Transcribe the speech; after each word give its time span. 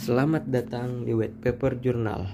Selamat 0.00 0.48
datang 0.48 1.04
di 1.04 1.12
White 1.12 1.44
Paper 1.44 1.76
Journal. 1.76 2.24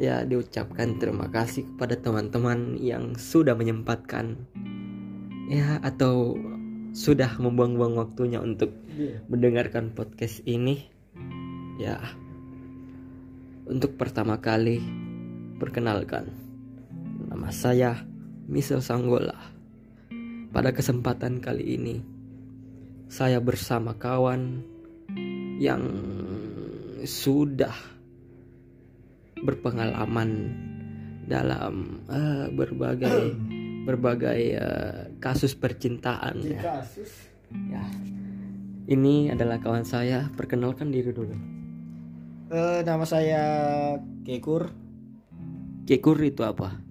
Ya, 0.00 0.24
diucapkan 0.24 0.96
terima 0.96 1.28
kasih 1.28 1.68
kepada 1.68 2.00
teman-teman 2.00 2.80
yang 2.80 3.20
sudah 3.20 3.52
menyempatkan 3.52 4.40
ya 5.52 5.76
atau 5.84 6.40
sudah 6.96 7.36
membuang-buang 7.36 8.00
waktunya 8.00 8.40
untuk 8.40 8.72
mendengarkan 9.28 9.92
podcast 9.92 10.40
ini. 10.48 10.88
Ya. 11.76 12.00
Untuk 13.68 14.00
pertama 14.00 14.40
kali 14.40 14.80
perkenalkan 15.60 16.32
nama 17.28 17.52
saya 17.52 18.08
Misel 18.48 18.80
Sanggola. 18.80 19.36
Pada 20.48 20.72
kesempatan 20.72 21.44
kali 21.44 21.76
ini 21.76 22.00
saya 23.12 23.36
bersama 23.36 24.00
kawan 24.00 24.72
yang 25.62 25.84
sudah 27.04 27.74
berpengalaman 29.42 30.30
dalam 31.26 32.04
uh, 32.06 32.46
berbagai 32.54 33.34
berbagai 33.88 34.40
uh, 34.58 34.98
kasus 35.18 35.58
percintaan 35.58 36.42
ya. 36.42 36.60
kasus 36.62 37.10
ya. 37.68 37.84
Ini 38.82 39.30
adalah 39.38 39.62
kawan 39.62 39.86
saya. 39.86 40.26
Perkenalkan 40.34 40.90
diri 40.90 41.14
dulu. 41.14 41.38
Eh, 42.50 42.82
nama 42.82 43.06
saya 43.06 43.42
Kekur 44.26 44.74
Kekur 45.86 46.18
itu 46.20 46.42
apa? 46.42 46.82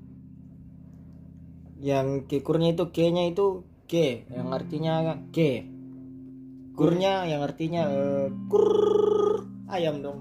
yang 1.81 2.29
kekurnya 2.29 2.77
itu 2.77 2.93
K-nya 2.93 3.33
itu 3.33 3.65
K 3.89 4.23
yang 4.29 4.53
artinya 4.53 5.17
K 5.33 5.65
kurnya 6.77 7.25
yang 7.25 7.41
artinya 7.41 7.89
eh, 7.89 8.27
kur 8.45 9.30
ayam 9.71 10.03
dong 10.03 10.19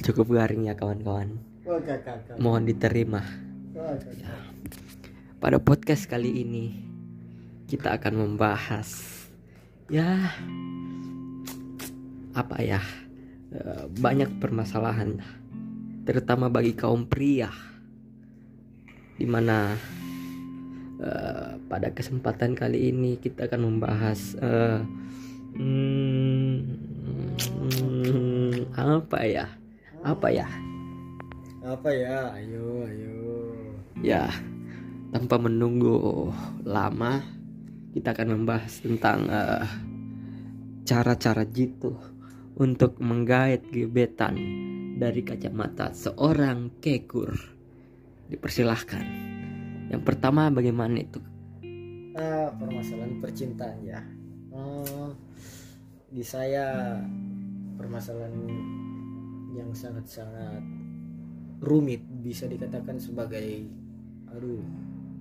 Cukup 0.00 0.34
garing 0.34 0.66
ya 0.66 0.74
kawan-kawan. 0.74 1.38
oh. 1.68 1.78
Mohon 2.40 2.62
diterima. 2.66 3.22
Oh, 3.76 3.94
kakak. 3.94 4.42
Pada 5.38 5.60
podcast 5.60 6.08
kali 6.10 6.42
ini 6.42 6.82
kita 7.68 7.94
akan 7.94 8.14
membahas 8.26 8.88
ya 9.92 10.32
apa 12.32 12.56
ya 12.64 12.80
eh, 13.52 13.84
banyak 14.00 14.40
permasalahan 14.40 15.20
terutama 16.08 16.48
bagi 16.48 16.72
kaum 16.72 17.04
pria 17.04 17.52
di 19.20 19.28
mana 19.28 19.76
eh, 20.98 21.60
pada 21.68 21.88
kesempatan 21.92 22.56
kali 22.56 22.88
ini 22.90 23.20
kita 23.20 23.46
akan 23.46 23.60
membahas 23.68 24.34
eh, 24.40 24.80
hmm, 25.60 26.23
apa 28.74 29.18
ya 29.26 29.46
apa 30.04 30.28
ya 30.30 30.46
apa 31.64 31.90
ya 31.90 32.34
ayo 32.38 32.84
ayo 32.86 33.14
Ya, 34.04 34.28
tanpa 35.16 35.40
menunggu 35.40 36.28
lama, 36.60 37.24
kita 37.96 38.12
akan 38.12 38.36
membahas 38.36 38.84
tentang 38.84 39.24
eh, 39.32 39.64
cara-cara 40.84 41.48
jitu 41.48 41.96
untuk 42.60 43.00
menggait 43.00 43.64
gebetan 43.72 44.36
dari 45.00 45.24
kacamata 45.24 45.96
seorang 45.96 46.68
kekur. 46.84 47.32
Dipersilahkan. 48.28 49.06
Yang 49.88 50.02
pertama 50.04 50.52
bagaimana 50.52 51.00
itu? 51.00 51.22
ah 52.14 52.46
permasalahan 52.54 53.18
percintaan 53.18 53.78
ya 53.82 54.00
Hmm, 54.54 55.10
di 56.14 56.22
saya 56.22 56.94
permasalahan 57.74 58.34
yang 59.54 59.70
sangat-sangat 59.70 60.62
rumit 61.62 62.02
bisa 62.20 62.44
dikatakan 62.44 62.98
sebagai 62.98 63.64
aduh 64.28 64.60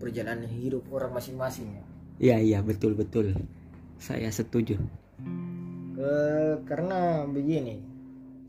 perjalanan 0.01 0.49
hidup 0.49 0.83
orang 0.89 1.13
masing-masing 1.13 1.69
ya 1.69 1.83
Iya 2.13 2.37
iya 2.39 2.59
betul 2.61 2.93
betul. 2.93 3.33
Saya 3.97 4.29
setuju. 4.29 4.77
Eh, 5.97 6.53
karena 6.63 7.25
begini 7.25 7.81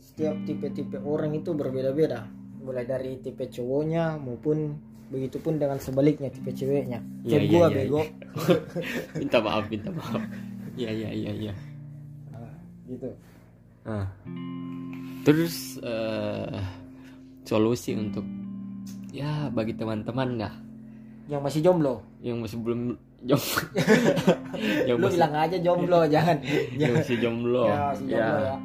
setiap 0.00 0.37
tipe-tipe 0.44 1.00
orang 1.00 1.32
itu 1.32 1.56
berbeda-beda 1.56 2.28
mulai 2.60 2.84
dari 2.84 3.20
tipe 3.20 3.48
cowoknya 3.48 4.20
maupun 4.20 4.76
begitupun 5.09 5.56
dengan 5.56 5.81
sebaliknya 5.81 6.28
tipe 6.28 6.53
ceweknya 6.53 7.00
Iya, 7.25 7.41
Kayak 7.41 7.44
iya, 7.44 7.50
gua 7.53 7.66
iya, 7.69 7.76
bego 7.76 8.00
minta 9.20 9.38
maaf 9.41 9.64
minta 9.69 9.91
maaf. 9.93 10.22
Iya 10.76 10.91
iya 10.93 11.09
iya 11.12 11.32
iya. 11.32 11.54
Ah, 12.32 12.53
gitu 12.84 13.09
Nah, 13.84 14.09
terus 15.22 15.77
eh, 15.81 16.56
solusi 17.45 17.93
untuk 17.93 18.25
ya 19.12 19.53
bagi 19.53 19.77
teman-teman 19.77 20.41
ya 20.41 20.50
yang 21.25 21.41
masih 21.41 21.61
jomblo? 21.61 22.05
Yang 22.21 22.37
masih 22.44 22.59
belum 22.61 22.81
jomblo 23.25 23.61
yang 24.89 24.97
lu 25.00 25.05
masih 25.09 25.17
bilang 25.17 25.34
aja 25.37 25.56
jomblo 25.61 26.00
jangan. 26.15 26.37
Yang 26.77 26.93
masih 27.00 27.17
jomblo. 27.21 27.65
Ya 27.65 27.81
masih 27.89 28.06
jomblo 28.09 28.39
ya, 28.41 28.56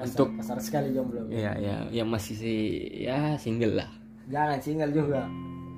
Kasar, 0.00 0.08
Untuk- 0.08 0.32
kasar 0.40 0.58
sekali 0.64 0.88
jomblo. 0.96 1.20
Ya 1.28 1.52
ya. 1.60 1.76
Yang 1.92 2.08
masih 2.08 2.34
si 2.40 2.54
ya 3.04 3.36
single 3.36 3.84
lah. 3.84 3.90
Jangan 4.32 4.58
single 4.64 4.92
juga. 4.92 5.20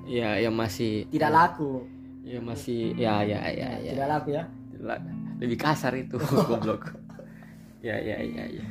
Ya 0.07 0.39
yang 0.39 0.55
masih 0.55 1.07
tidak 1.11 1.31
laku. 1.31 1.83
Ya 2.23 2.39
masih 2.39 2.95
ya 2.95 3.19
ya 3.23 3.39
ya 3.51 3.69
ya. 3.83 3.91
Tidak 3.95 4.07
laku 4.07 4.29
ya. 4.31 4.43
Lebih 5.43 5.57
kasar 5.59 5.91
itu 5.99 6.15
goblok. 6.47 6.95
Ya 7.83 7.99
ya 7.99 8.15
ya 8.15 8.43
ya 8.47 8.63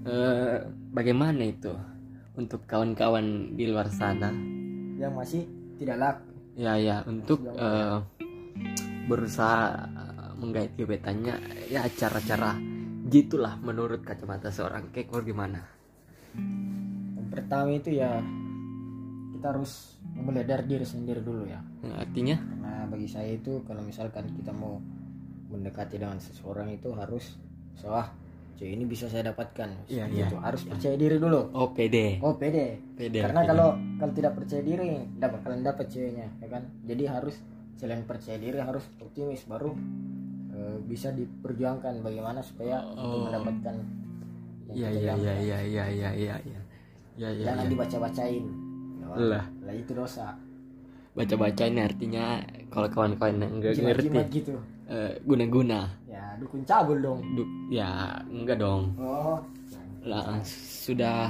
Eh, 0.00 0.56
bagaimana 0.96 1.44
itu 1.44 1.76
untuk 2.32 2.64
kawan-kawan 2.64 3.52
di 3.52 3.68
luar 3.68 3.92
sana? 3.92 4.32
Yang 4.96 5.12
masih 5.12 5.42
tidak 5.76 5.96
laku 6.00 6.30
ya 6.56 6.76
ya 6.76 6.96
untuk 7.04 7.44
eh, 7.52 7.96
berusaha 9.08 9.76
eh, 9.76 10.30
menggait 10.40 10.72
gebetannya 10.76 11.36
ya 11.68 11.84
cara-cara 11.92 12.56
gitulah 13.12 13.60
menurut 13.60 14.00
kacamata 14.00 14.48
seorang 14.48 14.88
kekor 14.88 15.20
gimana? 15.20 15.60
Yang 17.16 17.28
pertama 17.28 17.70
itu 17.76 18.00
ya 18.00 18.24
kita 19.36 19.46
harus 19.52 20.00
memulai 20.16 20.48
dari 20.48 20.64
diri 20.64 20.86
sendiri 20.88 21.20
dulu 21.20 21.44
ya. 21.44 21.60
Artinya? 21.96 22.40
Karena 22.40 22.72
bagi 22.88 23.08
saya 23.08 23.36
itu 23.36 23.60
kalau 23.68 23.84
misalkan 23.84 24.32
kita 24.32 24.52
mau 24.52 24.80
mendekati 25.52 26.00
dengan 26.00 26.16
seseorang 26.20 26.72
itu 26.72 26.88
harus 26.96 27.36
wah 27.84 28.19
cewek 28.60 28.70
ini 28.70 28.84
bisa 28.84 29.08
saya 29.08 29.24
dapatkan 29.26 29.88
Iya, 29.88 30.04
Seperti 30.04 30.14
iya. 30.14 30.26
itu. 30.26 30.36
harus 30.36 30.62
percaya 30.62 30.94
diri 30.94 31.16
dulu 31.16 31.40
oh 31.50 31.68
pede 31.70 32.20
oh 32.20 32.36
pede 32.36 32.66
pede 32.92 33.18
karena 33.18 33.40
pede. 33.40 33.48
kalau 33.48 33.68
kalau 33.96 34.12
tidak 34.12 34.32
percaya 34.36 34.60
diri 34.60 34.90
tidak 35.10 35.30
bakalan 35.34 35.60
dapat 35.64 35.86
ceweknya 35.88 36.28
ya 36.36 36.48
kan 36.50 36.62
jadi 36.84 37.02
harus 37.10 37.36
selain 37.74 38.04
percaya 38.04 38.36
diri 38.36 38.60
harus 38.60 38.84
optimis 38.98 39.42
baru 39.44 39.72
eh, 40.52 40.76
bisa 40.84 41.08
diperjuangkan 41.10 41.94
bagaimana 41.98 42.40
supaya 42.40 42.84
untuk 42.84 43.00
Oh. 43.00 43.24
mendapatkan 43.26 43.74
yang 44.68 44.76
iya 44.76 44.88
iya 44.92 45.12
iya 45.16 45.34
iya 45.34 45.58
iya 45.58 45.84
iya 45.88 46.10
iya 46.12 46.34
iya 46.36 46.58
iya 47.16 47.28
iya 47.32 47.44
jangan 47.48 47.64
iya. 47.64 47.70
dibaca-bacain 47.72 48.44
Lah. 49.10 49.42
lah 49.42 49.74
itu 49.74 49.90
dosa 49.90 50.38
baca-baca 51.10 51.66
ini 51.66 51.80
artinya 51.80 52.38
kalau 52.68 52.86
kawan-kawan 52.86 53.34
yang 53.36 53.52
nggak 53.58 53.74
jimat-jimat 53.74 54.30
ngerti 54.30 54.36
gitu 54.38 54.54
eh, 54.86 55.18
guna-guna 55.20 55.80
ya 55.98 55.99
dukun 56.40 56.64
cabul 56.64 56.98
dong. 57.04 57.20
Du- 57.36 57.50
ya 57.68 58.18
enggak 58.26 58.58
dong. 58.58 58.96
Oh. 58.96 59.38
Lah 60.08 60.40
sudah 60.48 61.28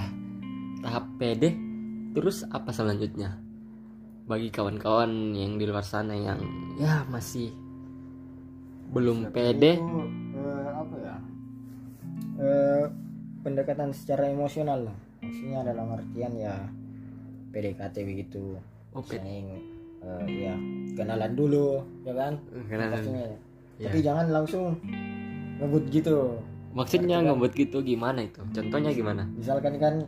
tahap 0.81 1.05
pede. 1.19 1.53
Terus 2.15 2.47
apa 2.51 2.71
selanjutnya? 2.71 3.35
Bagi 4.31 4.49
kawan-kawan 4.55 5.35
yang 5.35 5.59
di 5.59 5.67
luar 5.67 5.83
sana 5.83 6.15
yang 6.15 6.39
ya 6.79 7.03
masih 7.11 7.51
belum 8.95 9.35
pede. 9.35 9.79
itu 9.79 9.99
eh, 10.39 10.69
apa 10.71 10.95
ya? 11.03 11.17
Eh, 12.41 12.85
pendekatan 13.43 13.91
secara 13.91 14.31
emosional 14.31 14.87
lah. 14.91 14.99
Maksudnya 15.21 15.67
dalam 15.67 15.93
artian 15.93 16.33
ya 16.39 16.55
PDKT 17.51 17.97
begitu. 18.07 18.55
Oh 18.95 19.03
pede 19.03 19.23
saling 19.23 19.47
eh, 20.01 20.25
ya 20.49 20.55
kenalan 20.97 21.33
dulu 21.35 21.83
ya 22.07 22.15
kan? 22.15 22.39
Kenalan. 22.71 22.95
Pastinya 22.95 23.25
tapi 23.81 23.99
jangan 24.05 24.27
langsung 24.29 24.77
ngebut 25.61 25.85
gitu. 25.89 26.37
Maksudnya 26.71 27.25
ngebuat 27.27 27.53
gitu 27.57 27.83
gimana 27.83 28.23
itu? 28.23 28.41
Contohnya 28.55 28.95
gimana? 28.95 29.27
Misalkan 29.27 29.75
kan 29.81 30.07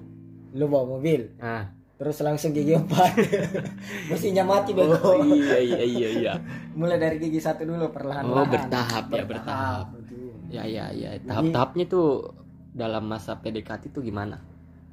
lu 0.53 0.69
bawa 0.69 1.01
mobil 1.01 1.33
ah. 1.41 1.65
terus 1.97 2.21
langsung 2.21 2.53
gigi 2.53 2.77
empat 2.77 3.15
mesinnya 4.13 4.45
mati 4.45 4.77
bego. 4.77 5.01
oh 5.01 5.17
iya 5.25 5.57
iya 5.59 5.81
iya 5.81 6.09
iya. 6.21 6.33
Mulai 6.79 7.01
dari 7.01 7.17
gigi 7.17 7.41
satu 7.41 7.65
dulu 7.65 7.89
perlahan 7.89 8.27
oh 8.29 8.45
bertahap 8.45 9.09
ya 9.09 9.25
bertahap 9.25 9.87
betul. 9.97 10.29
ya 10.53 10.65
ya 10.69 10.93
ya. 10.93 11.17
Tahap-tahapnya 11.25 11.85
tuh 11.89 12.37
dalam 12.75 13.09
masa 13.09 13.41
PDKT 13.41 13.97
itu 13.97 14.05
gimana? 14.05 14.45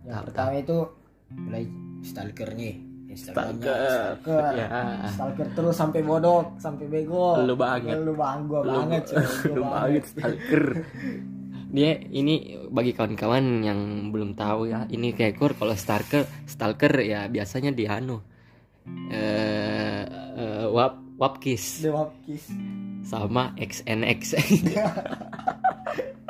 Yang 0.07 0.15
Tahap- 0.15 0.25
pertama 0.31 0.51
itu 0.55 0.77
mulai 1.35 1.63
stalkernya 2.01 2.73
Stalker. 3.09 3.73
stalker. 4.19 4.43
Ya. 4.53 5.09
stalker 5.09 5.47
terus 5.51 5.73
sampai 5.73 6.01
bodok 6.01 6.57
sampai 6.57 6.85
bego. 6.85 7.41
Lu 7.41 7.53
banget. 7.53 7.97
lu 7.97 8.13
bang 8.13 8.39
gua 8.45 8.61
Lu- 8.61 8.71
banget 8.85 9.03
lu 9.49 9.63
banget. 9.63 10.03
stalker. 10.05 10.63
Dia 11.69 12.01
ini 12.01 12.35
bagi 12.65 12.91
kawan-kawan 12.91 13.61
yang 13.61 13.79
belum 14.09 14.33
tahu 14.33 14.65
ya 14.67 14.89
ini 14.89 15.13
kayak 15.13 15.37
kur 15.37 15.53
kalau 15.53 15.77
stalker 15.77 16.25
stalker 16.43 16.89
ya 16.97 17.29
biasanya 17.29 17.69
di 17.69 17.85
anu 17.85 18.17
eh 19.13 20.01
eh, 20.33 20.65
wap 20.65 20.97
wapkis 21.21 21.85
The 21.85 21.93
Wapkis. 21.93 22.49
sama 23.05 23.53
XNX 23.53 24.33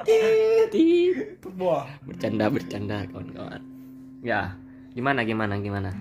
Tit. 0.03 1.39
Bercanda 2.03 2.45
bercanda 2.47 3.07
kawan-kawan. 3.07 3.61
Ya 4.19 4.59
gimana 4.91 5.23
gimana 5.23 5.55
gimana 5.55 5.95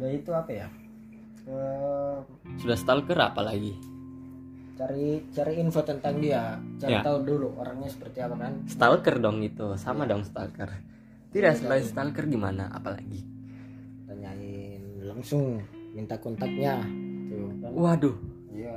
sudah 0.00 0.10
itu 0.10 0.30
apa 0.32 0.48
ya? 0.50 0.68
Eh, 1.42 2.16
sudah 2.56 2.72
stalker 2.74 3.16
apa 3.16 3.40
lagi 3.42 3.76
cari 4.72 5.20
cari 5.28 5.60
info 5.60 5.80
tentang 5.82 6.16
dia, 6.18 6.56
cari 6.78 6.88
Ya. 6.90 7.04
tahu 7.04 7.20
dulu 7.22 7.52
orangnya 7.54 7.84
seperti 7.86 8.18
apa 8.18 8.32
kan? 8.34 8.52
stalker 8.64 9.16
dong 9.18 9.44
itu 9.44 9.76
sama 9.76 10.08
dong 10.08 10.24
stalker 10.24 10.72
tidak 11.30 11.52
selain 11.54 11.84
stalker 11.84 12.24
gimana 12.24 12.70
apalagi 12.70 13.20
Tanyain 14.06 14.80
langsung, 15.02 15.60
minta 15.92 16.16
kontaknya. 16.16 16.80
Tuh 17.28 17.52
kan. 17.58 17.70
waduh 17.70 18.16
Iya. 18.50 18.72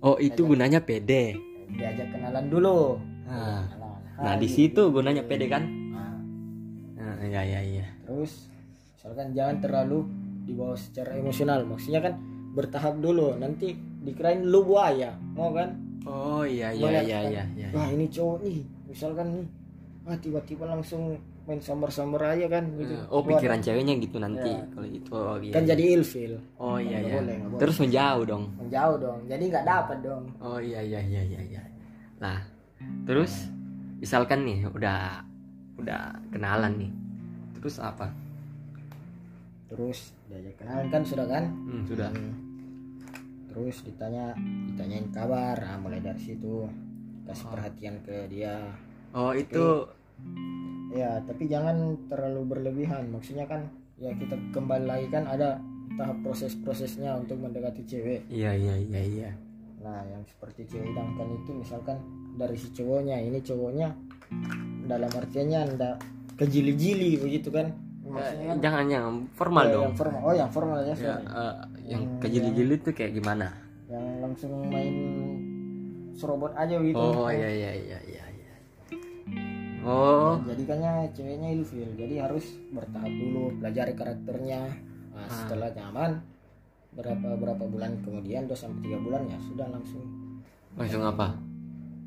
oh 0.00 0.16
itu 0.18 0.44
gunanya 0.44 0.78
PD 0.78 1.32
Diajak 1.70 2.08
kenalan 2.10 2.46
dulu. 2.46 3.00
nah, 3.24 3.64
Kenalan. 3.66 4.20
nah 4.20 4.34
di 4.36 4.48
situ 4.48 4.82
gunanya 4.88 5.24
PD 5.24 5.48
kan 5.48 5.64
Nah, 5.64 6.12
nah, 6.94 7.24
ya 7.24 7.40
ya 7.40 7.60
ya 7.64 7.86
terus 8.04 8.52
misalkan 8.94 9.32
jangan 9.32 9.56
terlalu 9.58 10.04
dibawa 10.48 10.72
secara 10.74 11.12
emosional. 11.20 11.68
Maksudnya 11.68 12.00
kan 12.00 12.16
bertahap 12.56 12.96
dulu 12.98 13.36
nanti 13.36 13.76
dikirain 14.02 14.48
lu 14.48 14.64
buaya 14.64 15.12
mau 15.36 15.52
kan? 15.52 15.76
Oh 16.08 16.42
iya 16.48 16.72
iya 16.72 17.04
iya 17.04 17.18
kan, 17.20 17.28
iya 17.28 17.44
iya 17.52 17.68
wah 17.76 17.88
ini 17.92 18.08
cowok 18.08 18.40
nih 18.40 18.58
misalkan 18.88 19.26
nih 19.36 19.46
ah 20.08 20.16
tiba-tiba 20.16 20.64
langsung 20.64 21.20
main 21.44 21.60
sambar-sambar 21.60 22.36
aja 22.36 22.48
kan 22.48 22.64
gitu. 22.76 22.96
oh 23.12 23.20
pikiran 23.24 23.60
ceweknya 23.60 23.96
gitu 24.00 24.16
nanti 24.20 24.52
Ya. 24.52 24.64
kalau 24.72 24.88
itu 24.88 25.08
oh 25.12 25.36
iya 25.36 25.52
kan 25.52 25.62
iya. 25.64 25.70
jadi 25.76 25.82
ilfil. 25.96 26.32
Oh 26.56 26.76
iya 26.80 26.98
iya. 27.04 27.14
boleh, 27.20 27.36
boleh. 27.44 27.60
terus 27.60 27.76
menjauh 27.80 28.24
dong. 28.24 28.44
Menjauh 28.56 28.96
dong 29.00 29.18
jadi 29.28 29.42
nggak 29.52 29.66
dapat 29.68 29.98
dong. 30.00 30.24
Oh 30.40 30.60
iya 30.60 30.80
iya 30.80 31.00
iya 31.04 31.22
iya 31.24 31.40
iya. 31.44 31.62
Nah 32.20 32.40
terus 33.04 33.48
misalkan 34.00 34.48
nih 34.48 34.64
udah 34.68 35.24
udah 35.80 36.00
kenalan 36.32 36.72
nih. 36.88 36.92
Terus 37.60 37.80
apa 37.80 38.08
terus 39.68 40.16
diajak 40.32 40.56
kenalan 40.58 40.88
kan 40.88 41.02
sudah 41.04 41.26
kan? 41.28 41.44
Hmm, 41.52 41.84
sudah. 41.84 42.10
Hmm. 42.10 42.34
terus 43.48 43.80
ditanya 43.82 44.36
ditanyain 44.70 45.08
kabar. 45.10 45.56
Nah, 45.58 45.80
mulai 45.82 45.98
dari 45.98 46.20
situ. 46.20 46.68
Kasih 47.26 47.48
perhatian 47.50 48.00
ke 48.06 48.28
dia. 48.30 48.54
Oh 49.12 49.34
itu 49.34 49.88
ya 50.94 51.18
tapi 51.26 51.50
jangan 51.50 51.96
terlalu 52.06 52.54
berlebihan. 52.54 53.10
Maksudnya 53.10 53.50
kan 53.50 53.66
ya 53.98 54.14
kita 54.14 54.38
kembali 54.54 54.86
lagi 54.86 55.06
kan 55.10 55.26
ada 55.26 55.58
tahap 55.98 56.22
proses-prosesnya 56.22 57.18
untuk 57.18 57.42
mendekati 57.42 57.82
cewek. 57.82 58.30
Iya 58.30 58.54
iya 58.54 58.74
iya 58.78 59.00
iya. 59.02 59.30
Nah 59.82 60.06
yang 60.06 60.22
seperti 60.28 60.68
cewek 60.70 60.94
idamkan 60.94 61.28
itu 61.34 61.50
misalkan 61.56 61.98
dari 62.38 62.54
si 62.54 62.70
cowoknya 62.70 63.18
ini 63.18 63.42
cowoknya 63.42 63.88
dalam 64.86 65.10
artiannya 65.10 65.58
anda 65.58 65.90
kejili-jili 66.38 67.18
begitu 67.18 67.50
kan 67.50 67.74
maksudnya 68.10 68.46
kan 68.50 68.58
jangan 68.64 68.84
yang 68.88 69.06
formal 69.36 69.64
ya, 69.68 69.72
dong. 69.74 69.84
yang 69.84 69.96
formal. 69.96 70.20
Oh 70.24 70.34
yang 70.34 70.50
formal 70.50 70.78
ya 70.82 70.94
ya, 70.96 71.14
eh, 71.20 71.54
yang 71.88 72.02
kejili-jili 72.18 72.74
tuh 72.80 72.92
kayak 72.96 73.12
gimana? 73.14 73.48
yang 73.88 74.20
langsung 74.20 74.52
main 74.68 74.94
serobot 76.12 76.52
aja 76.52 76.76
gitu. 76.76 77.00
Oh 77.00 77.32
iya 77.32 77.48
iya 77.48 77.72
iya 77.72 77.98
iya 78.04 78.24
iya. 78.36 78.54
Oh. 79.80 80.36
Jadikannya 80.44 81.08
ceweknya 81.16 81.48
ilfil. 81.56 81.88
Jadi 81.96 82.20
harus 82.20 82.44
bertahap 82.68 83.08
dulu 83.08 83.56
pelajari 83.56 83.96
karakternya. 83.96 84.60
Nah, 85.16 85.24
Ah. 85.24 85.30
setelah 85.32 85.72
nyaman 85.72 86.20
berapa 86.92 87.28
berapa 87.40 87.64
bulan 87.64 87.96
kemudian 88.04 88.44
2 88.44 88.52
sampai 88.52 88.84
tiga 88.84 88.98
bulan 89.00 89.24
ya 89.24 89.38
sudah 89.40 89.66
langsung. 89.72 90.04
Langsung 90.76 91.02
apa? 91.08 91.32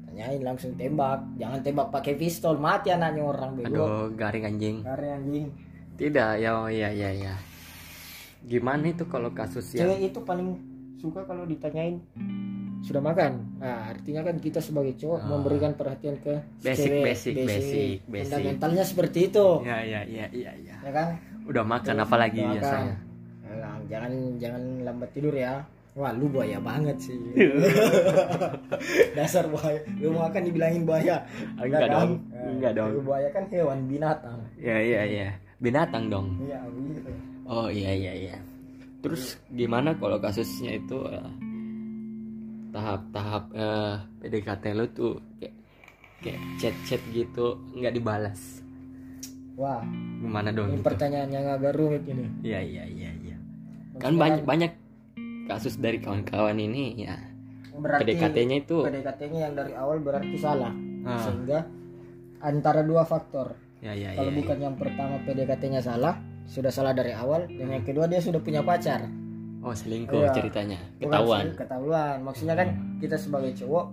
Tanyain 0.05 0.41
langsung 0.45 0.77
tembak. 0.77 1.23
Jangan 1.41 1.59
tembak 1.65 1.87
pakai 1.89 2.13
pistol 2.13 2.61
mati 2.61 2.93
anaknya 2.93 3.25
orang 3.25 3.57
bego. 3.57 3.73
Aduh 3.73 4.13
garing 4.13 4.45
anjing. 4.45 4.85
Karena 4.85 5.17
anjing 5.17 5.49
tidak 5.95 6.39
ya 6.39 6.51
oh, 6.55 6.67
iya 6.71 6.89
iya 6.91 7.09
iya. 7.11 7.35
Gimana 8.41 8.89
itu 8.89 9.05
kalau 9.05 9.29
kasus 9.31 9.77
yang 9.77 9.89
cewek 9.89 10.11
itu 10.13 10.19
paling 10.25 10.57
suka 10.97 11.25
kalau 11.25 11.45
ditanyain 11.49 12.01
sudah 12.81 13.01
makan? 13.01 13.57
Nah 13.61 13.93
artinya 13.93 14.25
kan 14.25 14.37
kita 14.41 14.61
sebagai 14.61 14.97
cowok 14.97 15.19
memberikan 15.29 15.73
perhatian 15.77 16.17
ke 16.21 16.41
si. 16.61 16.65
Basic, 16.65 16.89
cewek. 16.89 17.03
basic, 17.05 17.33
basic, 17.45 17.97
basic. 18.05 18.29
fundamentalnya 18.29 18.83
seperti 18.85 19.19
itu. 19.29 19.47
Ya 19.65 19.81
ya 19.85 20.01
ya 20.05 20.25
ya 20.33 20.51
ya 20.57 20.75
ya 20.81 20.91
kan? 20.93 21.17
Udah 21.45 21.63
makan 21.65 21.95
apa 22.01 22.15
lagi 22.17 22.41
Udah 22.41 22.53
biasanya? 22.57 22.95
makan. 22.97 23.09
Nah, 23.61 23.77
jangan 23.89 24.11
jangan 24.41 24.63
lambat 24.81 25.09
tidur 25.13 25.35
ya. 25.37 25.61
Wah 25.91 26.15
lu 26.15 26.31
buaya 26.31 26.55
banget 26.63 26.95
sih. 27.03 27.19
Dasar 29.17 29.51
buaya. 29.51 29.75
Lu 29.99 30.15
makan 30.15 30.41
dibilangin 30.47 30.87
buaya. 30.87 31.27
Enggak 31.59 31.91
kan? 31.91 31.91
dong, 31.91 32.11
enggak 32.31 32.71
dong. 32.79 32.89
lu 32.95 33.01
buaya 33.03 33.27
kan 33.35 33.43
hewan 33.51 33.91
binatang. 33.91 34.39
Ya 34.55 34.79
ya 34.79 35.03
ya 35.03 35.29
binatang 35.61 36.09
dong. 36.09 36.27
Iya 36.41 36.59
oh 37.45 37.69
iya 37.69 37.93
iya 37.93 38.13
iya. 38.17 38.37
Terus 39.05 39.37
gimana 39.53 39.93
kalau 39.95 40.17
kasusnya 40.17 40.81
itu 40.81 40.97
eh, 41.05 41.29
tahap-tahap 42.73 43.43
eh, 43.53 43.95
PDKT 44.25 44.63
lo 44.73 44.85
tuh 44.89 45.21
kayak 45.37 45.55
kayak 46.25 46.41
chat-chat 46.57 47.01
gitu 47.13 47.61
nggak 47.77 47.93
dibalas? 47.93 48.65
Wah 49.55 49.85
gimana 50.17 50.49
dong 50.49 50.73
ini 50.73 50.81
itu 50.81 50.85
pertanyaan 50.85 51.29
yang 51.29 51.45
agak 51.45 51.77
rumit 51.77 52.03
ini. 52.09 52.25
Iya 52.41 52.59
iya 52.65 52.83
iya 52.89 53.11
iya. 53.21 53.37
Kan 54.01 54.17
banyak 54.17 54.41
banyak 54.43 54.71
kasus 55.45 55.77
dari 55.77 56.01
kawan-kawan 56.01 56.57
ini 56.57 57.05
ya. 57.05 57.15
Berarti 57.77 58.17
PDKT-nya 58.17 58.57
itu 58.65 58.77
PDKT-nya 58.81 59.39
yang 59.49 59.53
dari 59.53 59.73
awal 59.77 60.01
berarti 60.01 60.37
salah. 60.41 60.73
Ah. 61.01 61.17
sehingga 61.17 61.65
antara 62.45 62.85
dua 62.85 63.01
faktor 63.09 63.57
ya 63.81 63.91
ya 63.91 64.09
kalau 64.13 64.29
ya, 64.29 64.37
bukan 64.37 64.57
yang 64.59 64.75
pertama 64.75 65.15
PDKT-nya 65.21 65.81
salah 65.81 66.15
sudah 66.43 66.69
salah 66.69 66.91
dari 66.91 67.11
awal 67.11 67.45
dan 67.47 67.67
yang 67.71 67.81
kedua 67.81 68.05
dia 68.05 68.17
sudah 68.17 68.37
punya 68.37 68.61
pacar. 68.61 69.09
Oh 69.59 69.71
selingkuh 69.71 70.21
Iya. 70.23 70.33
ceritanya. 70.33 70.79
Ketahuan. 70.97 71.53
ketahuan. 71.53 72.17
Maksudnya 72.21 72.55
kan 72.55 72.67
kita 72.97 73.13
sebagai 73.15 73.53
cowok 73.55 73.85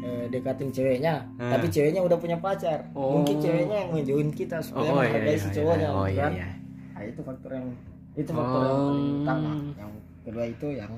eh, 0.00 0.26
dekatin 0.28 0.68
ceweknya 0.68 1.24
Hmm. 1.34 1.48
tapi 1.50 1.66
ceweknya 1.66 1.98
udah 2.00 2.14
punya 2.14 2.36
pacar. 2.36 2.86
Oh. 2.92 3.18
mungkin 3.18 3.40
ceweknya 3.40 3.76
yang 3.80 3.90
ngejoin 3.90 4.30
kita 4.30 4.60
supaya 4.60 4.84
oh 4.84 5.00
iya 5.00 5.08
menghargai 5.08 5.26
iya 5.26 5.34
si 5.34 5.46
iya, 5.46 5.54
cowoknya 5.54 5.88
oh 5.88 6.06
iya 6.06 6.20
kan? 6.20 6.32
iya. 6.32 6.48
Nah, 6.92 7.02
itu 7.04 7.20
faktor 7.20 7.50
yang 7.50 7.66
itu 8.14 8.30
faktor 8.30 8.60
yang 8.60 8.76
paling 8.76 8.92
Oh. 9.08 9.18
utama. 9.18 9.50
Yang 9.74 9.92
kedua 10.22 10.44
itu 10.46 10.66
yang 10.70 10.92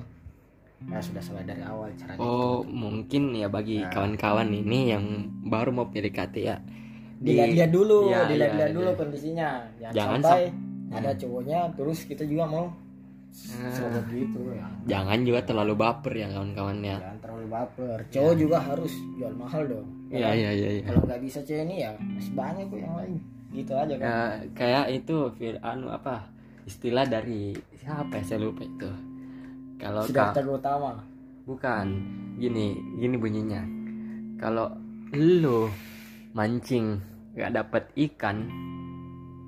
ya 0.87 0.99
sudah 1.01 1.23
salah 1.23 1.41
dari 1.43 1.63
awal 1.63 1.89
caranya 1.95 2.19
Oh 2.19 2.61
mungkin 2.63 3.23
ya 3.33 3.49
bagi 3.49 3.79
Nah. 3.79 3.89
kawan-kawan 3.89 4.49
ini 4.51 4.91
yang 4.91 5.05
baru 5.43 5.71
mau 5.71 5.87
PDKT 5.87 6.35
ya 6.43 6.57
dilihat-lihat 7.19 7.71
dulu 7.71 7.99
Iya, 8.07 8.21
dilihat-lihat 8.29 8.71
iya, 8.71 8.77
dulu 8.77 8.89
iya. 8.89 8.99
kondisinya. 8.99 9.49
Jangan, 9.79 9.95
Jangan 9.95 10.21
sampai 10.21 10.45
ada 10.89 11.11
cowoknya 11.15 11.59
terus 11.75 11.99
kita 12.05 12.25
juga 12.25 12.45
mau 12.47 12.67
Nah. 13.37 14.01
gitu 14.09 14.41
ya. 14.49 14.65
Jangan 14.89 15.19
juga 15.29 15.41
terlalu 15.45 15.75
baper 15.77 16.13
ya 16.17 16.29
kawan-kawan 16.33 16.81
ya. 16.81 16.97
Jangan 16.97 17.19
terlalu 17.21 17.47
baper. 17.53 17.99
Cowok 18.09 18.35
juga 18.35 18.59
harus 18.65 18.93
jual 19.13 19.35
mahal 19.37 19.63
dong. 19.69 19.87
Iya 20.09 20.29
iya 20.33 20.51
iya 20.57 20.69
iya. 20.81 20.83
kalau 20.89 21.05
nggak 21.05 21.21
bisa 21.21 21.39
cewek 21.45 21.69
ini 21.69 21.85
ya 21.85 21.93
masih 22.01 22.33
banyak 22.33 22.65
kok 22.73 22.81
yang 22.81 22.97
lain. 22.97 23.15
Gitu 23.53 23.73
aja 23.77 23.95
kan 23.97 24.05
Ya, 24.05 24.19
kayak 24.57 24.85
itu 24.89 25.17
fir 25.37 25.57
anu 25.61 25.93
apa 25.93 26.25
istilah 26.65 27.05
dari 27.05 27.53
siapa 27.77 28.17
ya? 28.17 28.25
Saya 28.25 28.41
lupa 28.41 28.65
itu. 28.65 28.89
Kalau 29.77 30.01
sudah 30.09 30.33
ka- 30.33 30.41
utama. 30.41 30.97
Bukan. 31.45 31.87
Gini 32.41 32.73
gini 32.97 33.17
bunyinya. 33.21 33.61
Kalau 34.41 34.73
lu 35.13 35.69
mancing 36.37 37.01
nggak 37.33 37.57
dapat 37.57 37.89
ikan 37.97 38.45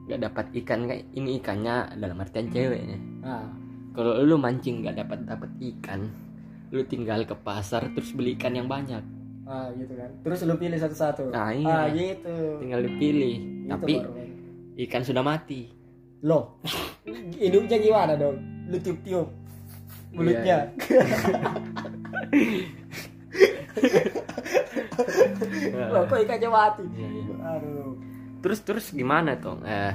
nggak 0.09 0.25
dapat 0.25 0.49
ikan 0.64 0.88
kayak 0.88 1.04
ini 1.12 1.37
ikannya 1.37 1.92
dalam 2.00 2.16
artian 2.16 2.49
ceweknya. 2.49 2.97
Nah 3.21 3.45
kalau 3.92 4.16
lu 4.25 4.40
mancing 4.40 4.80
nggak 4.80 5.04
dapat 5.04 5.28
dapat 5.28 5.52
ikan 5.76 6.09
lu 6.73 6.80
tinggal 6.88 7.28
ke 7.28 7.37
pasar 7.37 7.92
terus 7.92 8.16
beli 8.16 8.40
ikan 8.40 8.57
yang 8.57 8.64
banyak. 8.64 9.04
Ah 9.45 9.68
gitu 9.76 9.92
kan. 9.92 10.09
Terus 10.25 10.49
lu 10.49 10.57
pilih 10.57 10.80
satu-satu. 10.80 11.28
Nah, 11.33 11.52
iya. 11.52 11.68
ah 11.68 11.88
gitu. 11.92 12.57
Tinggal 12.61 12.85
dipilih. 12.85 13.37
Itu 13.37 13.68
tapi 13.68 14.00
baru, 14.00 14.12
ikan 14.88 15.04
sudah 15.04 15.23
mati. 15.25 15.68
Loh 16.25 16.57
hidupnya 17.45 17.76
gimana 17.76 18.16
dong? 18.16 18.40
Lu 18.73 18.80
tiup-tiup 18.80 19.28
mulutnya 20.09 20.64
loh 25.92 26.02
kok 26.06 26.18
ikannya 26.23 26.50
mati? 26.50 26.85
Iya, 26.94 27.08
iya. 27.08 27.35
aduh. 27.56 27.92
Terus 28.38 28.58
terus 28.62 28.87
gimana 28.94 29.35
tuh 29.38 29.58
eh 29.66 29.94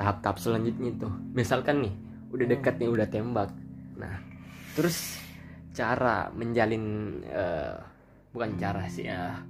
tahap-tahap 0.00 0.36
selanjutnya 0.40 0.90
tuh 0.96 1.12
misalkan 1.36 1.84
nih 1.84 1.94
udah 2.32 2.46
dekat 2.48 2.74
nih 2.80 2.88
udah 2.88 3.06
tembak. 3.08 3.50
Nah 4.00 4.16
terus 4.72 5.20
cara 5.72 6.32
menjalin 6.32 6.84
eh, 7.28 7.76
bukan 8.32 8.50
cara 8.56 8.88
sih 8.88 9.08
ya. 9.08 9.40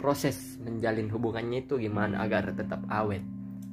Proses 0.00 0.56
menjalin 0.64 1.12
hubungannya 1.12 1.68
itu 1.68 1.76
gimana 1.76 2.24
agar 2.24 2.56
tetap 2.56 2.80
awet? 2.88 3.20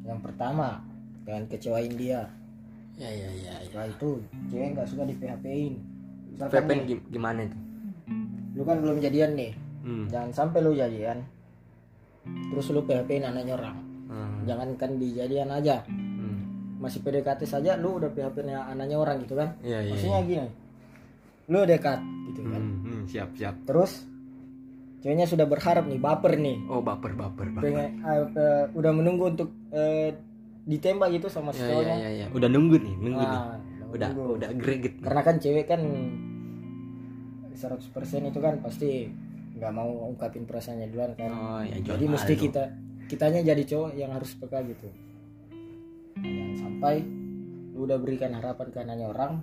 Yang 0.03 0.19
pertama 0.27 0.83
jangan 1.23 1.45
kecewain 1.47 1.93
dia. 1.95 2.27
Ya 2.97 3.07
ya 3.13 3.29
ya, 3.29 3.53
ya. 3.53 3.55
setelah 3.61 3.87
itu 3.93 4.09
cewek 4.49 4.73
nggak 4.73 4.87
suka 4.89 5.03
di 5.05 5.13
PHP 5.21 5.45
in 5.45 5.73
misalkan 6.33 6.53
Pepen 6.57 6.77
nih, 6.81 6.85
gim- 6.89 7.05
gimana 7.13 7.39
itu? 7.45 7.57
Lu 8.57 8.63
kan 8.65 8.77
belum 8.81 8.97
jadian 8.97 9.31
nih 9.37 9.51
hmm. 9.87 10.11
jangan 10.11 10.31
sampai 10.35 10.59
lu 10.59 10.75
jadian. 10.75 11.23
Terus 12.27 12.75
lu 12.75 12.83
PHP 12.83 13.23
anaknya 13.23 13.55
orang. 13.55 13.77
Hmm. 14.07 14.47
jangankan 14.47 14.99
di 14.99 15.15
jadian 15.15 15.51
aja. 15.51 15.83
Hmm. 15.87 16.39
masih 16.77 17.01
PDKT 17.01 17.41
saja 17.49 17.73
lu 17.73 17.97
udah 17.97 18.13
PHP 18.13 18.45
anaknya 18.51 18.99
orang 18.99 19.23
gitu 19.23 19.33
kan? 19.33 19.55
Iya, 19.65 19.87
iya, 19.87 19.91
maksudnya 19.95 20.21
gini 20.27 20.49
lu 21.47 21.63
dekat 21.63 21.99
gitu 22.31 22.41
kan? 22.43 22.61
Hmm, 22.61 22.77
hmm, 22.83 23.01
siap 23.07 23.29
siap. 23.39 23.55
Terus 23.63 24.03
ceweknya 24.99 25.27
sudah 25.27 25.47
berharap 25.47 25.87
nih 25.87 25.99
baper 25.99 26.35
nih. 26.35 26.57
Oh 26.67 26.83
baper 26.83 27.15
baper 27.15 27.47
baper 27.55 27.63
pengen 27.63 28.03
ah, 28.03 28.27
eh, 28.27 28.63
udah 28.75 28.91
menunggu 28.91 29.31
untuk 29.31 29.49
eh, 29.71 30.11
ditembak 30.67 31.15
gitu 31.15 31.31
sama 31.31 31.55
si 31.55 31.63
ya 31.63 31.67
ya 31.67 31.71
cowoknya 31.71 31.95
ya 31.95 32.09
ya 32.11 32.25
udah 32.35 32.49
nunggu 32.51 32.75
nih 32.83 32.95
nunggu 32.99 33.23
nih. 33.23 33.39
Ah, 33.39 33.55
udah 33.87 34.09
menunggu. 34.11 34.33
udah 34.35 34.49
greget 34.59 34.93
nih. 34.99 35.03
karena 35.07 35.21
kan 35.23 35.35
cewek 35.39 35.65
kan 35.71 35.81
100% 37.57 38.29
itu 38.29 38.39
kan 38.43 38.53
pasti 38.59 38.91
nggak 39.57 39.73
mau 39.73 39.89
ungkapin 40.13 40.45
perasaannya 40.45 40.87
duluan 40.93 41.11
kan. 41.17 41.29
Oh 41.33 41.61
ya 41.65 41.77
jadi 41.81 42.05
mesti 42.05 42.33
kita 42.37 42.63
kitanya 43.09 43.41
jadi 43.41 43.63
cowok 43.65 43.91
yang 43.97 44.13
harus 44.13 44.37
peka 44.37 44.61
gitu. 44.69 44.87
Nah, 46.17 46.29
jangan 46.29 46.53
sampai 46.61 46.95
lu 47.73 47.89
udah 47.89 47.97
berikan 47.97 48.37
harapan 48.37 48.67
ke 48.69 48.77
anaknya 48.81 49.07
orang 49.09 49.41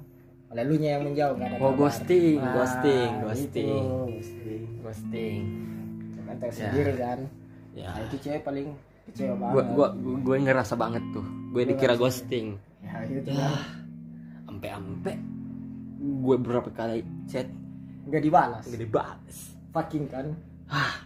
malah 0.51 0.65
lu 0.67 0.77
nya 0.79 0.99
yang 0.99 1.03
menjauh 1.09 1.35
ada 1.35 1.57
Oh, 1.59 1.75
ghosting, 1.75 2.39
Nah, 2.39 2.53
ghosting, 2.63 3.11
itu, 3.11 3.27
ghosting. 3.27 3.83
ghosting. 4.15 4.63
Ghosting. 4.85 5.41
Kan 6.25 6.37
tahu 6.39 6.53
sendiri 6.55 6.93
kan. 6.95 7.19
Ya. 7.75 7.91
Nah, 7.91 8.07
itu 8.07 8.17
cewek 8.23 8.43
paling 8.47 8.69
kecewa 9.11 9.35
gua 9.35 9.51
banget. 9.51 9.75
gua 9.75 9.89
gue 10.23 10.37
ngerasa 10.47 10.75
banget 10.79 11.03
tuh. 11.11 11.27
Gue 11.51 11.63
dikira 11.67 11.95
ghosting. 11.99 12.55
Ya 12.87 13.03
gitu 13.09 13.35
ya 13.35 13.51
kan 13.51 13.55
ampe 14.45 14.69
ampe 14.71 15.13
gue 15.99 16.37
berapa 16.39 16.71
kali 16.71 17.03
chat. 17.27 17.51
Nggak 18.07 18.23
dibalas. 18.23 18.63
Nggak 18.71 18.83
dibales 18.87 19.55
fucking 19.75 20.07
kan? 20.07 20.27
Ah 20.71 21.03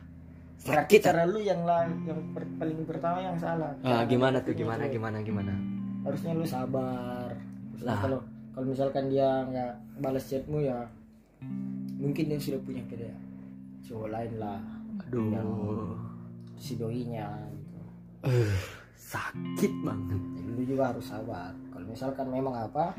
berarti 0.68 1.00
sakit 1.00 1.00
cara 1.00 1.22
lu 1.24 1.40
yang 1.40 1.64
lah 1.64 1.88
yang 2.04 2.20
per- 2.36 2.52
paling 2.60 2.84
pertama 2.84 3.18
yang 3.24 3.38
salah. 3.40 3.72
Ah, 3.80 4.04
gimana 4.04 4.42
tuh? 4.44 4.52
gimana 4.52 4.84
cewek. 4.84 5.00
gimana 5.00 5.16
gimana? 5.24 5.52
Harusnya 6.04 6.36
lu 6.36 6.44
sabar. 6.44 7.32
Lah. 7.78 7.96
kalau 8.02 8.20
kalau 8.52 8.66
misalkan 8.74 9.06
dia 9.06 9.46
nggak 9.48 10.02
balas 10.02 10.26
chatmu 10.26 10.58
ya 10.66 10.82
mungkin 11.94 12.26
dia 12.26 12.38
sudah 12.42 12.58
punya 12.66 12.82
kede 12.90 13.14
cowok 13.86 14.08
lain 14.12 14.32
lah. 14.36 14.60
Aduh. 15.08 15.94
Si 16.58 16.74
doinya 16.74 17.32
gitu. 17.54 17.80
eh 18.28 18.52
sakit 18.98 19.72
banget. 19.86 20.20
Jadi 20.36 20.50
lu 20.52 20.62
juga 20.66 20.90
harus 20.90 21.06
sabar. 21.06 21.54
Kalau 21.70 21.86
misalkan 21.86 22.26
memang 22.28 22.52
apa 22.52 22.92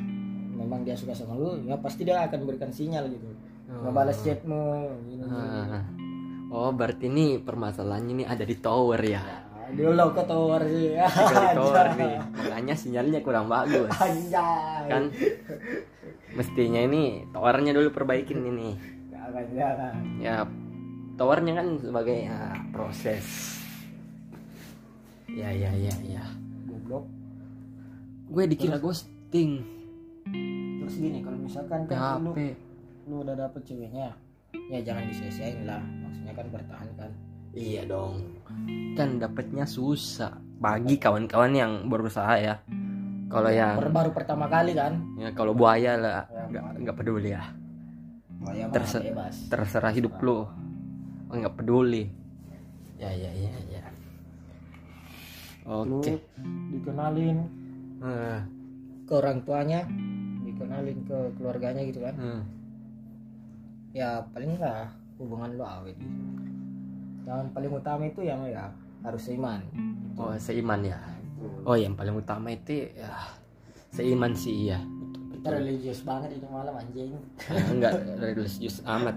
memang 0.56 0.84
dia 0.84 0.96
suka 0.96 1.16
sama 1.16 1.36
lu 1.40 1.60
ya 1.64 1.76
pasti 1.80 2.04
dia 2.04 2.20
akan 2.24 2.44
berikan 2.44 2.68
sinyal 2.68 3.08
gitu 3.08 3.32
nggak 3.70 3.94
balas 3.94 4.18
chatmu 4.26 4.62
gini, 5.06 5.24
gini. 5.24 5.30
Ah. 5.30 5.86
oh 6.50 6.74
berarti 6.74 7.06
ini 7.06 7.38
permasalahannya 7.38 8.14
ini 8.18 8.24
ada 8.26 8.42
di 8.42 8.58
tower 8.58 8.98
ya? 8.98 9.22
Nah, 9.22 9.70
dia 9.78 9.94
lo 9.94 10.10
ke 10.10 10.24
tower 10.26 10.62
sih. 10.66 10.98
Di 10.98 11.48
tower 11.54 11.86
nih. 12.02 12.16
Makanya 12.34 12.76
sinyalnya 12.76 13.20
kurang 13.22 13.46
bagus. 13.46 13.94
Anjay. 13.94 14.90
Kan? 14.90 15.04
Mestinya 16.34 16.82
ini 16.82 17.30
towernya 17.30 17.72
dulu 17.78 17.94
perbaikin 17.94 18.42
ini. 18.42 18.74
Jangan 19.14 19.46
jangan. 19.54 19.94
Ya 20.18 20.36
towernya 21.22 21.54
kan 21.62 21.68
sebagai 21.78 22.18
ya, 22.26 22.58
proses. 22.74 23.26
Ya 25.30 25.54
ya 25.54 25.70
ya 25.78 25.94
ya. 26.02 26.26
Goblok. 26.66 27.06
Gue 28.34 28.44
dikira 28.50 28.82
ghosting. 28.82 29.62
Terus 30.82 30.96
gini 30.98 31.22
kalau 31.22 31.38
misalkan 31.38 31.86
kan 31.86 32.18
lu 32.26 32.34
PHP 32.34 32.69
lu 33.10 33.25
udah 33.25 33.34
dapet 33.36 33.66
ceweknya? 33.66 34.13
Ya 34.70 34.80
jangan 34.80 35.10
disia-siain 35.10 35.66
lah. 35.66 35.82
Maksudnya 35.82 36.34
kan 36.34 36.48
bertahan 36.48 36.89
kan. 36.94 37.12
Iya 37.51 37.82
dong. 37.84 38.22
Kan 38.94 39.18
dapetnya 39.18 39.66
susah. 39.66 40.38
Bagi 40.62 41.01
kawan-kawan 41.01 41.51
yang 41.51 41.72
berusaha 41.89 42.38
ya. 42.38 42.62
Kalau 43.30 43.50
yang 43.50 43.78
baru, 43.78 43.89
baru 43.89 44.12
pertama 44.13 44.46
kali 44.46 44.74
kan? 44.74 45.01
Ya 45.18 45.34
kalau 45.34 45.54
buaya 45.54 45.98
lah. 45.98 46.25
Ya, 46.30 46.46
nggak 46.46 46.63
nggak 46.86 46.96
peduli 46.96 47.30
ya. 47.34 47.44
Oh 48.39 48.54
ya 48.54 48.66
mah 48.66 48.74
Terse- 48.74 49.04
bebas. 49.04 49.36
terserah 49.50 49.92
hidup 49.92 50.13
lu. 50.22 50.46
Oh, 51.30 51.36
nggak 51.36 51.54
peduli. 51.56 52.10
Ya 52.98 53.10
ya 53.10 53.30
ya 53.32 53.54
ya. 53.70 53.84
Lu 55.66 56.01
oke 56.01 56.13
dikenalin 56.74 57.38
Eh, 58.00 58.39
ke 59.04 59.13
orang 59.13 59.44
tuanya 59.44 59.84
dikenalin 60.42 61.04
ke 61.04 61.18
keluarganya 61.36 61.84
gitu 61.84 62.00
kan? 62.00 62.16
Hmm. 62.16 62.42
Ya 63.91 64.22
paling 64.34 64.58
nggak 64.58 64.89
hubungan 65.17 65.50
lu 65.58 65.63
awet. 65.65 65.98
Gitu 65.98 66.39
yang 67.29 67.53
paling 67.53 67.69
utama 67.69 68.03
itu 68.10 68.25
yang 68.25 68.41
ya 68.50 68.74
harus 69.05 69.22
seiman. 69.22 69.62
Oh 70.17 70.34
seiman 70.41 70.81
ya. 70.81 70.98
Oh 71.63 71.77
yang 71.77 71.93
paling 71.93 72.17
utama 72.17 72.50
itu 72.50 72.89
ya 72.98 73.13
seiman 73.93 74.34
sih 74.34 74.69
iya 74.69 74.79
kita 75.39 75.55
religius 75.55 76.03
banget 76.03 76.36
ini 76.36 76.48
malam 76.51 76.75
anjing. 76.75 77.15
Ya, 77.48 77.63
enggak 77.72 77.93
religius 78.19 78.84
amat. 78.84 79.15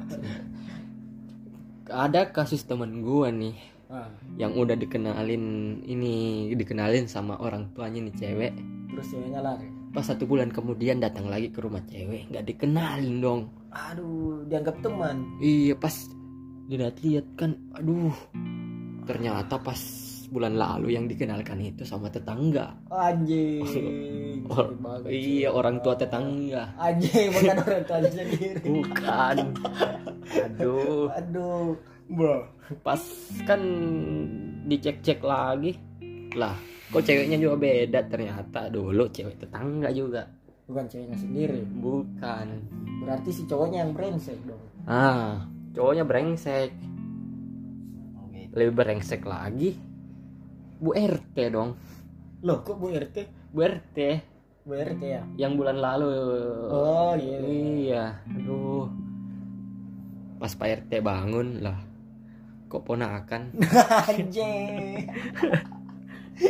Ada 1.90 2.30
kasus 2.30 2.62
temen 2.62 3.02
gua 3.02 3.32
nih 3.34 3.58
Ah, 3.92 4.08
yang 4.40 4.56
udah 4.56 4.72
dikenalin 4.72 5.76
ini 5.84 6.48
dikenalin 6.56 7.04
sama 7.04 7.36
orang 7.36 7.68
tuanya 7.76 8.08
nih 8.08 8.14
cewek. 8.16 8.52
Terus 8.88 9.06
ceweknya 9.12 9.44
lari 9.44 9.68
pas 9.92 10.08
satu 10.08 10.24
bulan 10.24 10.48
kemudian 10.48 11.04
datang 11.04 11.28
lagi 11.28 11.52
ke 11.52 11.60
rumah 11.60 11.84
cewek 11.84 12.32
nggak 12.32 12.48
dikenalin 12.48 13.20
dong. 13.20 13.40
Aduh 13.68 14.40
dianggap 14.48 14.80
teman. 14.80 15.28
Iya 15.38 15.76
pas 15.76 15.94
dilihat-lihat 16.72 17.26
kan 17.36 17.52
aduh. 17.76 18.16
Ternyata 19.04 19.60
pas 19.60 19.76
bulan 20.32 20.56
lalu 20.56 20.96
yang 20.96 21.04
dikenalkan 21.04 21.60
itu 21.60 21.84
sama 21.84 22.08
tetangga. 22.08 22.72
Anjing 22.88 24.48
banget, 24.48 25.12
iya 25.12 25.52
orang 25.52 25.76
tua 25.84 25.92
tetangga. 25.92 26.72
Anjing 26.80 27.28
bukan 27.36 27.56
orang 27.60 27.84
tuanya 27.84 28.10
sendiri. 28.16 28.64
Bukan. 28.64 29.36
Aduh. 30.40 31.12
Aduh. 31.12 31.76
Bro. 32.08 32.48
Pas 32.80 33.02
kan 33.44 33.60
dicek-cek 34.64 35.20
lagi. 35.20 35.76
Lah 36.32 36.56
kok 36.92 37.02
ceweknya 37.08 37.40
juga 37.40 37.56
beda 37.56 38.00
ternyata. 38.04 38.68
Dulu 38.68 39.08
cewek 39.08 39.40
tetangga 39.40 39.88
juga. 39.90 40.28
Bukan 40.68 40.84
ceweknya 40.86 41.16
sendiri. 41.16 41.64
bukan. 41.64 42.46
Berarti 43.02 43.30
si 43.32 43.42
cowoknya 43.48 43.82
yang 43.82 43.96
brengsek 43.96 44.38
dong. 44.44 44.62
Ah 44.84 45.48
cowoknya 45.72 46.04
brengsek. 46.04 46.70
Lebih 48.52 48.74
brengsek 48.76 49.24
lagi. 49.24 49.72
Bu 50.76 50.92
RT 50.92 51.36
dong. 51.48 51.72
Loh 52.44 52.60
kok 52.60 52.76
bu 52.76 52.92
RT 52.92 53.48
Bu 53.56 53.64
RT 53.64 53.98
bu 54.62 54.72
RT 54.76 55.02
ya? 55.02 55.22
Yang 55.40 55.52
bulan 55.64 55.76
lalu. 55.80 56.12
Oh 56.68 57.16
iya 57.16 57.38
iya. 57.48 58.04
Aduh. 58.36 58.86
Pas 60.36 60.52
Pak 60.52 60.84
RT 60.84 61.00
bangun 61.00 61.64
lah. 61.64 61.80
Kok 62.68 62.84
ponakan? 62.84 63.56
Anjing 64.12 65.08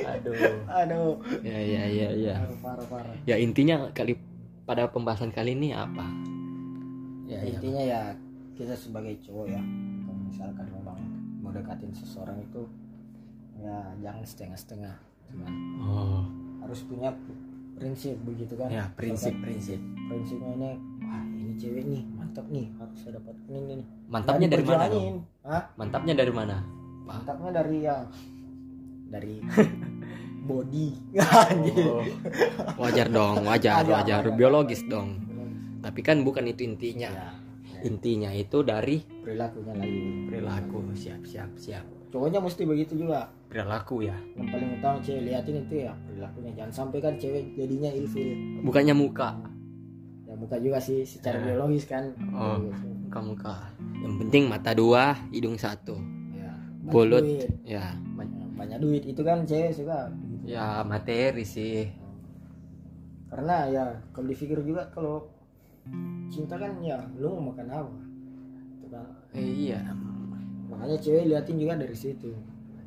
aduh. 0.00 0.34
Aduh. 0.68 1.12
Ya 1.44 1.58
ya 1.60 1.84
ya 1.86 2.08
ya. 2.16 2.36
Parah 2.64 2.86
parah 2.88 3.14
ya 3.28 3.36
intinya 3.36 3.90
kali 3.92 4.16
pada 4.64 4.88
pembahasan 4.88 5.34
kali 5.34 5.52
ini 5.58 5.74
apa? 5.74 6.06
Ya 7.28 7.42
ya 7.42 7.56
intinya 7.56 7.82
ya 7.82 8.00
kita 8.56 8.76
sebagai 8.76 9.16
cowok 9.24 9.46
ya 9.48 9.62
kalau 10.06 10.20
misalkan 10.28 10.66
memang 10.70 10.98
mau 11.40 11.50
dekatin 11.50 11.90
seseorang 11.90 12.38
itu 12.40 12.62
ya 13.58 13.94
jangan 14.02 14.24
setengah-setengah 14.24 14.94
cuman 15.30 15.52
oh. 15.80 16.24
harus 16.64 16.80
punya 16.84 17.10
prinsip 17.76 18.14
begitu 18.22 18.54
kan? 18.54 18.68
Ya 18.68 18.84
prinsip 18.94 19.32
Misalkan 19.32 19.44
prinsip. 19.48 19.78
prinsipnya 20.06 20.52
ini 20.54 20.70
wah 21.02 21.24
ini 21.24 21.52
cewek 21.58 21.84
nih 21.88 22.02
mantap 22.14 22.46
nih 22.52 22.66
harus 22.78 22.98
saya 23.00 23.12
dapat 23.18 23.34
ini 23.48 23.60
nih 23.82 23.88
mantapnya 24.06 24.48
dari 24.48 24.64
mana. 24.64 24.84
Hah? 25.42 25.62
mantapnya 25.74 26.14
dari 26.14 26.32
mana? 26.32 26.56
Mantapnya 27.02 27.50
dari 27.50 27.76
ya 27.82 27.96
dari 29.12 29.36
body. 30.48 30.88
Oh, 31.84 32.02
wajar 32.80 33.06
dong 33.06 33.44
wajar 33.44 33.84
Ada, 33.84 33.92
wajar. 34.00 34.20
ada. 34.24 34.32
biologis 34.32 34.82
dong. 34.88 35.20
Tapi 35.78 36.00
kan 36.00 36.22
bukan 36.22 36.46
itu 36.46 36.64
intinya. 36.64 37.10
Ya, 37.10 37.30
intinya 37.82 38.30
itu 38.30 38.62
dari 38.62 39.02
perilakunya 39.02 39.74
lagi 39.74 40.00
perilaku. 40.26 40.78
Siap 40.94 41.22
siap 41.22 41.50
siap. 41.56 41.84
Cowoknya 42.08 42.38
mesti 42.38 42.62
begitu 42.62 42.92
juga. 42.94 43.28
Perilaku 43.48 44.04
ya. 44.04 44.16
Yang 44.34 44.48
paling 44.48 44.68
utama 44.76 44.96
cewek 45.00 45.22
liatin 45.24 45.56
itu 45.60 45.74
ya 45.82 45.92
perilakunya. 46.02 46.50
Jangan 46.54 46.72
sampai 46.72 46.98
kan 47.00 47.14
cewek 47.16 47.44
jadinya 47.54 47.90
ilfil. 47.90 48.30
Bukannya 48.62 48.94
muka. 48.94 49.28
Ya 50.24 50.34
muka 50.34 50.56
juga 50.56 50.78
sih 50.78 51.04
secara 51.04 51.40
Ya. 51.40 51.44
biologis 51.50 51.84
kan. 51.84 52.12
Oh. 52.32 52.56
Gitu. 52.62 52.88
muka-muka. 53.12 53.68
Yang 54.00 54.14
penting 54.24 54.42
mata 54.48 54.72
dua 54.72 55.12
hidung 55.28 55.56
satu. 55.56 56.00
Ya 56.32 56.52
Bulut. 56.82 57.24
Ya, 57.62 57.92
banyak 58.62 58.78
duit. 58.78 59.02
Itu 59.02 59.26
kan 59.26 59.42
cewek 59.42 59.74
suka 59.74 60.06
gitu. 60.14 60.54
ya 60.54 60.86
materi 60.86 61.42
sih. 61.42 61.90
Karena 63.26 63.66
ya 63.66 63.84
kalau 64.14 64.30
dipikir 64.30 64.62
juga 64.62 64.86
kalau 64.94 65.26
cinta 66.30 66.54
kan 66.54 66.78
ya 66.78 67.02
lu 67.18 67.34
mau 67.42 67.50
makan 67.50 67.66
apa? 67.66 67.98
Itu 68.78 68.86
kan. 68.86 69.06
Eh, 69.34 69.50
iya. 69.66 69.82
Makanya 70.70 70.96
cewek 71.02 71.26
liatin 71.26 71.58
juga 71.58 71.74
dari 71.74 71.96
situ. 71.98 72.30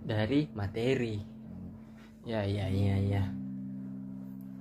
Dari 0.07 0.47
materi. 0.55 1.19
Ya 2.23 2.47
ya 2.47 2.71
ya 2.71 2.95
ya. 2.97 3.23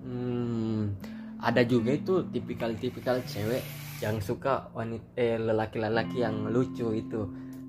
Hmm, 0.05 0.93
ada 1.41 1.65
juga 1.65 1.97
itu 1.97 2.27
tipikal-tipikal 2.29 3.25
cewek 3.25 3.65
yang 4.03 4.21
suka 4.21 4.69
wanita 4.77 5.17
eh, 5.17 5.39
lelaki-lelaki 5.41 6.21
yang 6.21 6.51
lucu 6.51 6.93
itu. 6.93 7.25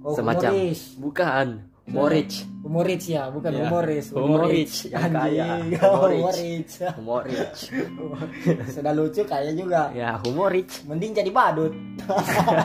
Oh, 0.05 0.13
semacam 0.13 0.53
humoris. 0.53 0.93
bukan 1.01 1.74
humoris 1.85 2.45
humoris 2.65 3.05
ya 3.05 3.29
bukan 3.29 3.53
Ya, 3.53 3.69
humoris. 3.69 4.05
Humoris, 4.17 4.73
yang 4.89 5.13
kaya. 5.13 5.61
Humoris. 5.77 6.81
humoris 6.97 7.59
humoris 7.69 8.73
sudah 8.73 8.93
lucu 8.97 9.21
kaya 9.21 9.53
juga. 9.53 9.93
Ya 9.93 10.17
humoris 10.25 10.81
mending 10.89 11.13
jadi 11.13 11.29
badut. 11.29 11.71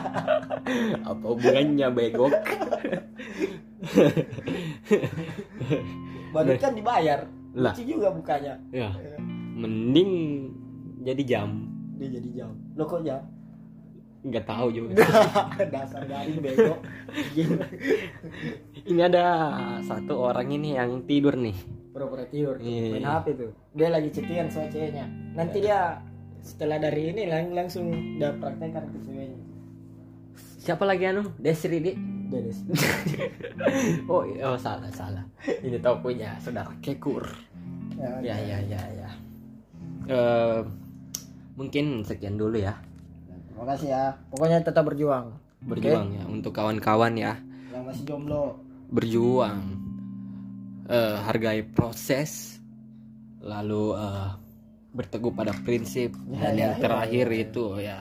Apa 1.09 1.25
hubungannya 1.25 1.89
begok? 1.93 2.33
Badut 6.33 6.57
kan 6.57 6.73
dibayar. 6.73 7.29
Lah. 7.53 7.77
lucu 7.77 7.85
juga 7.85 8.09
mukanya. 8.09 8.57
Ya. 8.73 8.89
Mending 9.61 10.11
jadi 11.05 11.23
jam. 11.29 11.69
Dia 12.00 12.09
jadi 12.09 12.29
jam. 12.41 12.57
Lo 12.73 12.89
kok 12.89 13.05
jam 13.05 13.39
nggak 14.21 14.45
tahu 14.45 14.69
juga. 14.69 15.00
Dasar 15.75 16.05
garing 16.05 16.41
bego. 16.45 16.77
Ini 18.91 19.00
ada 19.09 19.25
satu 19.81 20.21
orang 20.21 20.49
ini 20.50 20.77
yang 20.77 21.05
tidur 21.09 21.37
nih. 21.37 21.57
Pura-pura 21.91 22.25
tidur 22.29 22.57
Iya. 22.61 23.00
main 23.00 23.07
HP 23.07 23.27
tuh. 23.37 23.50
Dia 23.73 23.89
lagi 23.89 24.09
cetian 24.12 24.47
sama 24.53 24.69
ceweknya. 24.69 25.09
Nanti 25.35 25.65
dia 25.65 26.00
setelah 26.41 26.81
dari 26.81 27.12
ini 27.12 27.29
lang- 27.29 27.53
langsung 27.53 27.93
dia 28.17 28.33
praktekkan 28.37 28.89
ke 28.89 28.99
ceweknya. 29.05 29.41
Siapa 30.61 30.85
lagi 30.85 31.09
anu? 31.09 31.25
Desri 31.41 31.81
di 31.81 31.93
Beres. 32.31 32.62
oh, 34.12 34.23
iya, 34.23 34.55
oh 34.55 34.59
salah 34.61 34.87
salah. 34.93 35.25
Ini 35.43 35.83
tokonya 35.83 36.39
saudara 36.39 36.71
kekur. 36.79 37.27
Ya, 37.99 38.21
ya. 38.23 38.37
ya 38.39 38.59
ya 38.69 38.83
ya. 38.95 39.11
Eh, 40.07 40.61
mungkin 41.59 42.07
sekian 42.07 42.39
dulu 42.39 42.57
ya 42.57 42.73
terima 43.61 43.76
kasih 43.76 43.88
ya. 43.93 44.05
Pokoknya 44.33 44.59
tetap 44.64 44.88
berjuang. 44.88 45.37
Berjuang 45.61 46.17
ya 46.17 46.25
untuk 46.25 46.57
kawan-kawan 46.57 47.12
ya. 47.12 47.37
Yang 47.69 47.85
masih 47.93 48.02
jomblo. 48.09 48.57
Berjuang. 48.88 49.61
Eh, 50.88 51.17
hargai 51.29 51.61
proses 51.69 52.57
lalu 53.45 54.00
eh, 54.00 54.29
berteguh 54.97 55.37
pada 55.37 55.52
prinsip. 55.52 56.17
Ya, 56.33 56.40
dan 56.40 56.52
ya, 56.57 56.61
yang 56.64 56.73
ya, 56.73 56.81
terakhir 56.81 57.26
ya, 57.29 57.37
ya. 57.37 57.45
itu 57.45 57.64
ya 57.85 57.99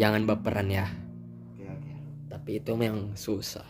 jangan 0.00 0.24
baperan 0.24 0.72
ya. 0.72 0.88
Oke 1.52 1.68
oke. 1.68 1.92
Tapi 2.32 2.50
itu 2.64 2.72
memang 2.72 3.12
susah. 3.20 3.68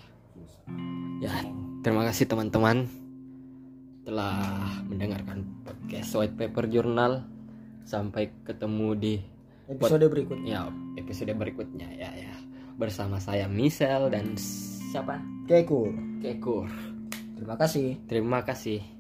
Ya 1.19 1.35
terima 1.83 2.07
kasih 2.07 2.31
teman-teman 2.31 2.87
telah 4.07 4.63
mendengarkan 4.87 5.43
podcast 5.67 6.15
White 6.15 6.39
Paper 6.39 6.71
Journal. 6.71 7.27
Sampai 7.83 8.31
ketemu 8.47 8.95
di 8.95 9.15
episode 9.71 10.07
berikutnya. 10.11 10.51
Ya 10.51 10.63
episode 10.99 11.33
berikutnya 11.35 11.89
ya 11.95 12.11
ya. 12.13 12.35
Bersama 12.77 13.23
saya 13.23 13.47
Michelle 13.47 14.11
dan 14.11 14.35
siapa? 14.91 15.23
Kekur. 15.47 15.95
Kekur. 16.21 16.69
Terima 17.39 17.57
kasih. 17.57 17.97
Terima 18.05 18.41
kasih 18.45 19.00